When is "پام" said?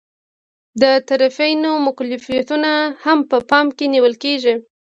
3.49-3.67